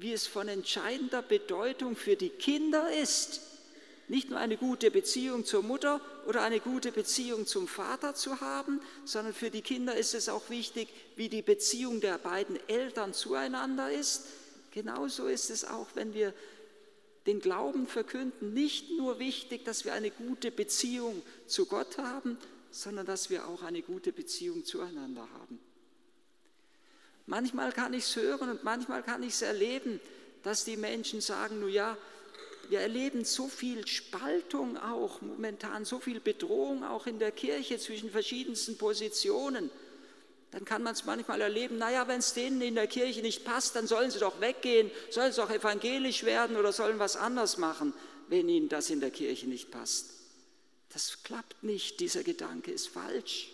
wie 0.00 0.12
es 0.12 0.26
von 0.26 0.48
entscheidender 0.48 1.22
Bedeutung 1.22 1.94
für 1.94 2.16
die 2.16 2.30
Kinder 2.30 2.92
ist, 2.92 3.40
nicht 4.08 4.28
nur 4.28 4.40
eine 4.40 4.56
gute 4.56 4.90
Beziehung 4.90 5.44
zur 5.44 5.62
Mutter 5.62 6.00
oder 6.26 6.42
eine 6.42 6.58
gute 6.58 6.90
Beziehung 6.90 7.46
zum 7.46 7.68
Vater 7.68 8.14
zu 8.14 8.40
haben, 8.40 8.80
sondern 9.04 9.32
für 9.32 9.50
die 9.50 9.62
Kinder 9.62 9.94
ist 9.94 10.14
es 10.14 10.28
auch 10.28 10.50
wichtig, 10.50 10.88
wie 11.14 11.28
die 11.28 11.42
Beziehung 11.42 12.00
der 12.00 12.18
beiden 12.18 12.58
Eltern 12.68 13.14
zueinander 13.14 13.92
ist. 13.92 14.24
Genauso 14.72 15.26
ist 15.26 15.50
es 15.50 15.64
auch, 15.64 15.86
wenn 15.94 16.12
wir 16.12 16.34
den 17.26 17.40
Glauben 17.40 17.86
verkünden, 17.86 18.52
nicht 18.52 18.90
nur 18.90 19.20
wichtig, 19.20 19.64
dass 19.64 19.84
wir 19.84 19.92
eine 19.92 20.10
gute 20.10 20.50
Beziehung 20.50 21.22
zu 21.46 21.66
Gott 21.66 21.98
haben, 21.98 22.36
sondern 22.72 23.06
dass 23.06 23.30
wir 23.30 23.46
auch 23.46 23.62
eine 23.62 23.82
gute 23.82 24.12
Beziehung 24.12 24.64
zueinander 24.64 25.28
haben. 25.38 25.60
Manchmal 27.30 27.70
kann 27.70 27.94
ich 27.94 28.06
es 28.06 28.16
hören 28.16 28.50
und 28.50 28.64
manchmal 28.64 29.04
kann 29.04 29.22
ich 29.22 29.34
es 29.34 29.42
erleben, 29.42 30.00
dass 30.42 30.64
die 30.64 30.76
Menschen 30.76 31.20
sagen, 31.20 31.60
nun 31.60 31.70
ja, 31.70 31.96
wir 32.68 32.80
erleben 32.80 33.24
so 33.24 33.46
viel 33.46 33.86
Spaltung 33.86 34.76
auch 34.76 35.20
momentan, 35.20 35.84
so 35.84 36.00
viel 36.00 36.18
Bedrohung 36.18 36.82
auch 36.82 37.06
in 37.06 37.20
der 37.20 37.30
Kirche 37.30 37.78
zwischen 37.78 38.10
verschiedensten 38.10 38.76
Positionen. 38.78 39.70
Dann 40.50 40.64
kann 40.64 40.82
man 40.82 40.94
es 40.94 41.04
manchmal 41.04 41.40
erleben, 41.40 41.78
naja, 41.78 42.08
wenn 42.08 42.18
es 42.18 42.34
denen 42.34 42.60
in 42.62 42.74
der 42.74 42.88
Kirche 42.88 43.22
nicht 43.22 43.44
passt, 43.44 43.76
dann 43.76 43.86
sollen 43.86 44.10
sie 44.10 44.18
doch 44.18 44.40
weggehen, 44.40 44.90
sollen 45.10 45.30
sie 45.30 45.40
doch 45.40 45.50
evangelisch 45.50 46.24
werden 46.24 46.56
oder 46.56 46.72
sollen 46.72 46.98
was 46.98 47.14
anders 47.14 47.58
machen, 47.58 47.94
wenn 48.26 48.48
ihnen 48.48 48.68
das 48.68 48.90
in 48.90 48.98
der 48.98 49.12
Kirche 49.12 49.46
nicht 49.46 49.70
passt. 49.70 50.14
Das 50.92 51.22
klappt 51.22 51.62
nicht, 51.62 52.00
dieser 52.00 52.24
Gedanke 52.24 52.72
ist 52.72 52.88
falsch, 52.88 53.52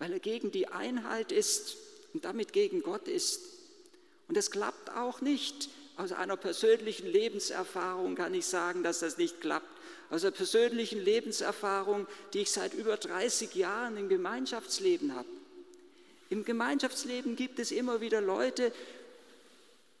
weil 0.00 0.12
er 0.12 0.18
gegen 0.18 0.50
die 0.50 0.66
Einheit 0.66 1.30
ist 1.30 1.76
und 2.12 2.24
damit 2.24 2.52
gegen 2.52 2.82
Gott 2.82 3.08
ist. 3.08 3.40
Und 4.28 4.36
es 4.36 4.50
klappt 4.50 4.90
auch 4.90 5.20
nicht. 5.20 5.68
Aus 5.96 6.12
einer 6.12 6.36
persönlichen 6.36 7.06
Lebenserfahrung 7.06 8.14
kann 8.14 8.32
ich 8.32 8.46
sagen, 8.46 8.82
dass 8.82 9.00
das 9.00 9.18
nicht 9.18 9.40
klappt. 9.40 9.68
Aus 10.08 10.24
einer 10.24 10.30
persönlichen 10.30 11.00
Lebenserfahrung, 11.02 12.06
die 12.32 12.40
ich 12.40 12.50
seit 12.50 12.74
über 12.74 12.96
30 12.96 13.54
Jahren 13.54 13.96
im 13.96 14.08
Gemeinschaftsleben 14.08 15.14
habe. 15.14 15.28
Im 16.30 16.44
Gemeinschaftsleben 16.44 17.36
gibt 17.36 17.58
es 17.58 17.72
immer 17.72 18.00
wieder 18.00 18.20
Leute, 18.20 18.72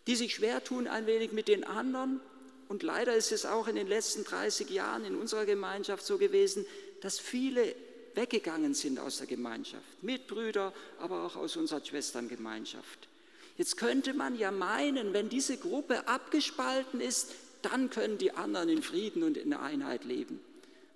die 0.06 0.16
sich 0.16 0.36
schwer 0.36 0.62
tun 0.62 0.86
ein 0.86 1.06
wenig 1.06 1.32
mit 1.32 1.48
den 1.48 1.64
anderen. 1.64 2.20
Und 2.68 2.82
leider 2.84 3.14
ist 3.14 3.32
es 3.32 3.44
auch 3.44 3.66
in 3.66 3.74
den 3.74 3.88
letzten 3.88 4.24
30 4.24 4.70
Jahren 4.70 5.04
in 5.04 5.16
unserer 5.16 5.44
Gemeinschaft 5.44 6.06
so 6.06 6.18
gewesen, 6.18 6.64
dass 7.00 7.18
viele 7.18 7.74
weggegangen 8.14 8.74
sind 8.74 8.98
aus 8.98 9.18
der 9.18 9.26
Gemeinschaft. 9.26 10.02
Mitbrüder, 10.02 10.72
aber 10.98 11.24
auch 11.24 11.36
aus 11.36 11.56
unserer 11.56 11.84
Schwesterngemeinschaft. 11.84 13.08
Jetzt 13.56 13.76
könnte 13.76 14.14
man 14.14 14.38
ja 14.38 14.50
meinen, 14.50 15.12
wenn 15.12 15.28
diese 15.28 15.56
Gruppe 15.56 16.08
abgespalten 16.08 17.00
ist, 17.00 17.34
dann 17.62 17.90
können 17.90 18.18
die 18.18 18.32
anderen 18.32 18.68
in 18.68 18.82
Frieden 18.82 19.22
und 19.22 19.36
in 19.36 19.52
Einheit 19.52 20.04
leben. 20.04 20.40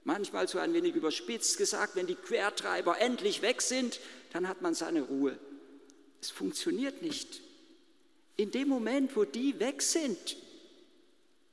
Manchmal 0.04 0.48
so 0.48 0.58
ein 0.58 0.72
wenig 0.74 0.94
überspitzt 0.94 1.58
gesagt, 1.58 1.96
wenn 1.96 2.06
die 2.06 2.14
Quertreiber 2.14 3.00
endlich 3.00 3.42
weg 3.42 3.62
sind, 3.62 4.00
dann 4.32 4.48
hat 4.48 4.62
man 4.62 4.74
seine 4.74 5.02
Ruhe. 5.02 5.38
Es 6.20 6.30
funktioniert 6.30 7.02
nicht. 7.02 7.40
In 8.36 8.50
dem 8.50 8.68
Moment, 8.68 9.14
wo 9.16 9.24
die 9.24 9.60
weg 9.60 9.82
sind, 9.82 10.36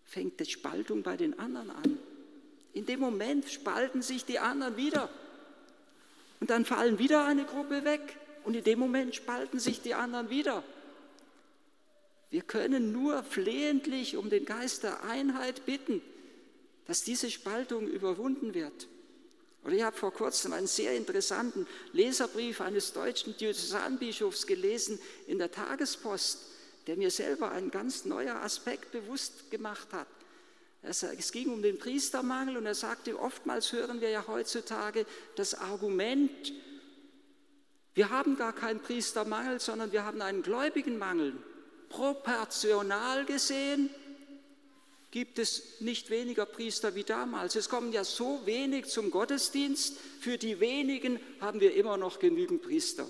fängt 0.05 0.39
die 0.39 0.45
Spaltung 0.45 1.03
bei 1.03 1.15
den 1.15 1.37
anderen 1.39 1.71
an. 1.71 1.99
In 2.73 2.85
dem 2.85 2.99
Moment 2.99 3.49
spalten 3.49 4.01
sich 4.01 4.25
die 4.25 4.39
anderen 4.39 4.77
wieder. 4.77 5.09
Und 6.41 6.49
dann 6.49 6.65
fallen 6.65 6.99
wieder 6.99 7.23
eine 7.25 7.45
Gruppe 7.45 7.85
weg. 7.85 8.17
Und 8.43 8.55
in 8.55 8.63
dem 8.63 8.79
Moment 8.79 9.15
spalten 9.15 9.59
sich 9.59 9.81
die 9.81 9.93
anderen 9.93 10.29
wieder. 10.29 10.63
Wir 12.31 12.41
können 12.41 12.91
nur 12.91 13.23
flehentlich 13.23 14.17
um 14.17 14.29
den 14.29 14.45
Geist 14.45 14.83
der 14.83 15.03
Einheit 15.03 15.65
bitten, 15.65 16.01
dass 16.87 17.03
diese 17.03 17.29
Spaltung 17.29 17.87
überwunden 17.87 18.53
wird. 18.53 18.87
Oder 19.63 19.75
ich 19.75 19.83
habe 19.83 19.95
vor 19.95 20.11
kurzem 20.11 20.53
einen 20.53 20.65
sehr 20.65 20.97
interessanten 20.97 21.67
Leserbrief 21.93 22.61
eines 22.61 22.93
deutschen 22.93 23.37
Diözesanbischofs 23.37 24.47
gelesen 24.47 24.97
in 25.27 25.37
der 25.37 25.51
Tagespost, 25.51 26.39
der 26.87 26.97
mir 26.97 27.11
selber 27.11 27.51
einen 27.51 27.69
ganz 27.69 28.05
neuer 28.05 28.37
Aspekt 28.37 28.91
bewusst 28.91 29.51
gemacht 29.51 29.89
hat. 29.91 30.07
Es 30.81 31.31
ging 31.31 31.49
um 31.49 31.61
den 31.61 31.77
Priestermangel 31.77 32.57
und 32.57 32.65
er 32.65 32.75
sagte, 32.75 33.19
oftmals 33.19 33.71
hören 33.71 34.01
wir 34.01 34.09
ja 34.09 34.25
heutzutage 34.27 35.05
das 35.35 35.53
Argument, 35.53 36.53
wir 37.93 38.09
haben 38.09 38.37
gar 38.37 38.53
keinen 38.53 38.79
Priestermangel, 38.79 39.59
sondern 39.59 39.91
wir 39.91 40.05
haben 40.05 40.21
einen 40.21 40.41
Gläubigenmangel 40.41 41.33
proportional 41.89 43.25
gesehen 43.25 43.89
gibt 45.11 45.39
es 45.39 45.81
nicht 45.81 46.09
weniger 46.09 46.45
Priester 46.45 46.95
wie 46.95 47.03
damals. 47.03 47.55
Es 47.55 47.69
kommen 47.69 47.91
ja 47.91 48.05
so 48.05 48.45
wenig 48.45 48.87
zum 48.87 49.11
Gottesdienst, 49.11 49.97
für 50.21 50.37
die 50.37 50.59
wenigen 50.61 51.19
haben 51.41 51.59
wir 51.59 51.75
immer 51.75 51.97
noch 51.97 52.19
genügend 52.19 52.61
Priester. 52.61 53.07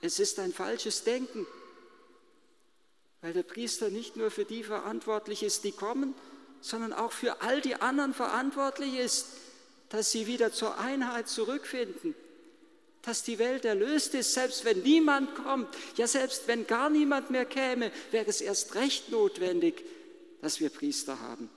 Es 0.00 0.18
ist 0.18 0.38
ein 0.38 0.52
falsches 0.52 1.04
Denken, 1.04 1.46
weil 3.20 3.34
der 3.34 3.42
Priester 3.42 3.90
nicht 3.90 4.16
nur 4.16 4.30
für 4.30 4.46
die 4.46 4.62
verantwortlich 4.62 5.42
ist, 5.42 5.64
die 5.64 5.72
kommen, 5.72 6.14
sondern 6.66 6.92
auch 6.92 7.12
für 7.12 7.42
all 7.42 7.60
die 7.60 7.76
anderen 7.76 8.12
verantwortlich 8.12 8.98
ist, 8.98 9.26
dass 9.88 10.10
sie 10.10 10.26
wieder 10.26 10.52
zur 10.52 10.78
Einheit 10.78 11.28
zurückfinden 11.28 12.14
dass 13.06 13.22
die 13.22 13.38
Welt 13.38 13.64
erlöst 13.64 14.14
ist, 14.14 14.34
selbst 14.34 14.64
wenn 14.64 14.82
niemand 14.82 15.36
kommt, 15.36 15.68
ja 15.96 16.08
selbst 16.08 16.48
wenn 16.48 16.66
gar 16.66 16.90
niemand 16.90 17.30
mehr 17.30 17.44
käme, 17.44 17.92
wäre 18.10 18.26
es 18.26 18.40
erst 18.40 18.74
recht 18.74 19.12
notwendig, 19.12 19.84
dass 20.42 20.58
wir 20.58 20.70
Priester 20.70 21.20
haben. 21.20 21.48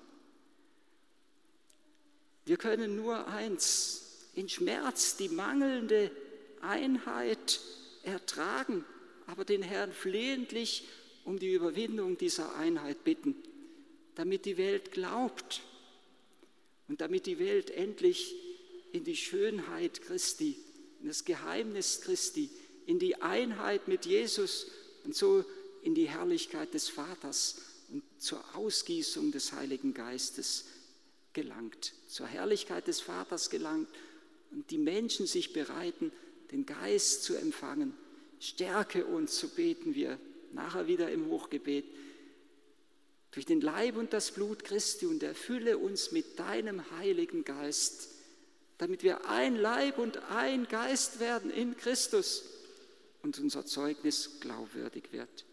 Wir 2.46 2.58
können 2.58 2.96
nur 2.96 3.28
eins, 3.28 4.28
in 4.36 4.48
Schmerz 4.48 5.18
die 5.18 5.30
mangelnde 5.30 6.12
Einheit 6.62 7.60
ertragen, 8.04 8.86
aber 9.26 9.44
den 9.44 9.64
Herrn 9.64 9.92
flehentlich 9.92 10.88
um 11.26 11.40
die 11.40 11.52
Überwindung 11.52 12.20
dieser 12.20 12.56
Einheit 12.58 13.04
bitten, 13.04 13.36
damit 14.16 14.46
die 14.46 14.58
Welt 14.58 14.92
glaubt 14.92 15.62
und 16.88 17.02
damit 17.02 17.26
die 17.26 17.40
Welt 17.40 17.70
endlich 17.72 18.36
in 18.92 19.04
die 19.04 19.16
Schönheit 19.16 20.02
Christi 20.02 20.58
in 21.02 21.08
das 21.08 21.26
Geheimnis 21.26 22.02
Christi, 22.02 22.50
in 22.86 23.00
die 23.00 23.22
Einheit 23.22 23.88
mit 23.88 24.06
Jesus 24.06 24.68
und 25.06 25.16
so 25.16 25.46
in 25.84 25.96
die 25.96 26.10
Herrlichkeit 26.10 26.74
des 26.74 26.90
Vaters 26.90 27.62
und 27.90 28.04
zur 28.18 28.44
Ausgießung 28.56 29.32
des 29.32 29.54
Heiligen 29.54 29.94
Geistes 29.94 30.66
gelangt, 31.34 31.94
zur 32.08 32.28
Herrlichkeit 32.28 32.88
des 32.88 33.02
Vaters 33.02 33.50
gelangt 33.50 33.88
und 34.52 34.70
die 34.72 34.78
Menschen 34.78 35.26
sich 35.26 35.54
bereiten, 35.54 36.12
den 36.52 36.66
Geist 36.66 37.24
zu 37.24 37.36
empfangen. 37.36 37.94
Stärke 38.40 39.06
uns, 39.06 39.38
so 39.40 39.48
beten 39.48 39.96
wir 39.96 40.20
nachher 40.52 40.88
wieder 40.88 41.12
im 41.12 41.28
Hochgebet, 41.28 41.86
durch 43.32 43.46
den 43.46 43.62
Leib 43.62 43.96
und 43.96 44.14
das 44.14 44.32
Blut 44.32 44.64
Christi 44.64 45.06
und 45.06 45.24
erfülle 45.24 45.78
uns 45.78 46.12
mit 46.12 46.40
deinem 46.40 46.90
Heiligen 46.92 47.44
Geist 47.44 48.10
damit 48.80 49.04
wir 49.04 49.30
ein 49.30 49.56
Leib 49.58 50.00
und 50.00 50.18
ein 50.32 50.68
Geist 50.68 51.20
werden 51.20 51.52
in 51.52 51.78
Christus 51.78 52.46
und 53.22 53.38
unser 53.38 53.66
Zeugnis 53.66 54.40
glaubwürdig 54.40 55.12
wird. 55.12 55.46